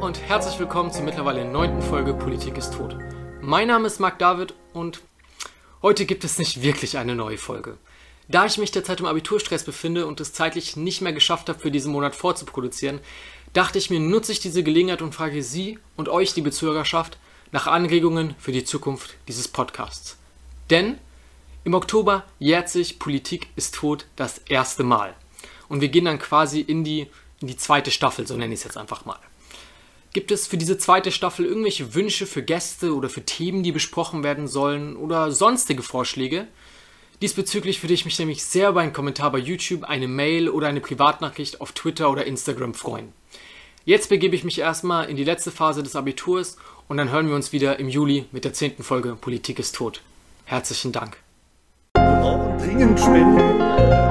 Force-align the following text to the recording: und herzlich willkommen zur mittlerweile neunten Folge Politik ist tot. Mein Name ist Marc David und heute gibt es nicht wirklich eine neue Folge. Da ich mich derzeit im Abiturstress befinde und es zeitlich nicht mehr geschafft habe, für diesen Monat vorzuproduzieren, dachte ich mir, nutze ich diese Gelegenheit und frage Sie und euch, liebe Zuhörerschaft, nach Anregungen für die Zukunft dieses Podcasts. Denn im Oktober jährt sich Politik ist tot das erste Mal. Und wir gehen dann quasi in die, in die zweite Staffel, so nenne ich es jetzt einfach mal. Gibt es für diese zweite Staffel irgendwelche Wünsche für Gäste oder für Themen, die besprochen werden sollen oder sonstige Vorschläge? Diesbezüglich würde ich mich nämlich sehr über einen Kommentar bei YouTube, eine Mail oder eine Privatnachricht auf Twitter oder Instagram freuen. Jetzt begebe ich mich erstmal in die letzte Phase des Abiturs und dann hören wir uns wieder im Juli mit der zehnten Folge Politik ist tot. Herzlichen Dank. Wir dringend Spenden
und 0.00 0.20
herzlich 0.20 0.60
willkommen 0.60 0.92
zur 0.92 1.02
mittlerweile 1.02 1.44
neunten 1.44 1.82
Folge 1.82 2.14
Politik 2.14 2.56
ist 2.56 2.74
tot. 2.74 2.96
Mein 3.40 3.66
Name 3.66 3.88
ist 3.88 3.98
Marc 3.98 4.16
David 4.20 4.54
und 4.72 5.02
heute 5.82 6.06
gibt 6.06 6.22
es 6.22 6.38
nicht 6.38 6.62
wirklich 6.62 6.98
eine 6.98 7.16
neue 7.16 7.36
Folge. 7.36 7.76
Da 8.28 8.46
ich 8.46 8.58
mich 8.58 8.70
derzeit 8.70 9.00
im 9.00 9.06
Abiturstress 9.06 9.64
befinde 9.64 10.06
und 10.06 10.20
es 10.20 10.32
zeitlich 10.32 10.76
nicht 10.76 11.00
mehr 11.00 11.12
geschafft 11.12 11.48
habe, 11.48 11.58
für 11.58 11.72
diesen 11.72 11.90
Monat 11.90 12.14
vorzuproduzieren, 12.14 13.00
dachte 13.54 13.78
ich 13.78 13.90
mir, 13.90 13.98
nutze 13.98 14.30
ich 14.30 14.38
diese 14.38 14.62
Gelegenheit 14.62 15.02
und 15.02 15.16
frage 15.16 15.42
Sie 15.42 15.80
und 15.96 16.08
euch, 16.08 16.36
liebe 16.36 16.52
Zuhörerschaft, 16.52 17.18
nach 17.50 17.66
Anregungen 17.66 18.36
für 18.38 18.52
die 18.52 18.62
Zukunft 18.62 19.16
dieses 19.26 19.48
Podcasts. 19.48 20.16
Denn 20.70 20.96
im 21.64 21.74
Oktober 21.74 22.22
jährt 22.38 22.68
sich 22.68 23.00
Politik 23.00 23.48
ist 23.56 23.74
tot 23.74 24.06
das 24.14 24.38
erste 24.38 24.84
Mal. 24.84 25.16
Und 25.68 25.80
wir 25.80 25.88
gehen 25.88 26.04
dann 26.04 26.20
quasi 26.20 26.60
in 26.60 26.84
die, 26.84 27.08
in 27.40 27.48
die 27.48 27.56
zweite 27.56 27.90
Staffel, 27.90 28.26
so 28.26 28.36
nenne 28.36 28.54
ich 28.54 28.60
es 28.60 28.64
jetzt 28.64 28.78
einfach 28.78 29.04
mal. 29.04 29.18
Gibt 30.12 30.30
es 30.30 30.46
für 30.46 30.56
diese 30.56 30.78
zweite 30.78 31.12
Staffel 31.12 31.44
irgendwelche 31.44 31.94
Wünsche 31.94 32.26
für 32.26 32.42
Gäste 32.42 32.94
oder 32.94 33.10
für 33.10 33.24
Themen, 33.24 33.62
die 33.62 33.72
besprochen 33.72 34.22
werden 34.22 34.48
sollen 34.48 34.96
oder 34.96 35.30
sonstige 35.30 35.82
Vorschläge? 35.82 36.48
Diesbezüglich 37.20 37.82
würde 37.82 37.94
ich 37.94 38.04
mich 38.04 38.18
nämlich 38.18 38.44
sehr 38.44 38.70
über 38.70 38.80
einen 38.80 38.92
Kommentar 38.92 39.30
bei 39.32 39.38
YouTube, 39.38 39.84
eine 39.84 40.08
Mail 40.08 40.48
oder 40.48 40.68
eine 40.68 40.80
Privatnachricht 40.80 41.60
auf 41.60 41.72
Twitter 41.72 42.10
oder 42.10 42.26
Instagram 42.26 42.74
freuen. 42.74 43.12
Jetzt 43.84 44.08
begebe 44.08 44.34
ich 44.34 44.44
mich 44.44 44.58
erstmal 44.58 45.08
in 45.08 45.16
die 45.16 45.24
letzte 45.24 45.50
Phase 45.50 45.82
des 45.82 45.96
Abiturs 45.96 46.56
und 46.88 46.96
dann 46.96 47.10
hören 47.10 47.28
wir 47.28 47.36
uns 47.36 47.52
wieder 47.52 47.78
im 47.78 47.88
Juli 47.88 48.24
mit 48.32 48.44
der 48.44 48.52
zehnten 48.52 48.82
Folge 48.82 49.16
Politik 49.16 49.58
ist 49.58 49.74
tot. 49.74 50.02
Herzlichen 50.44 50.92
Dank. 50.92 51.18
Wir 51.94 52.56
dringend 52.58 52.98
Spenden 52.98 54.05